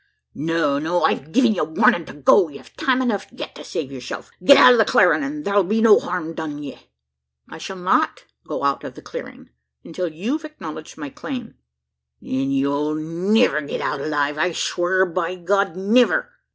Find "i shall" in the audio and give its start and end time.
7.47-7.75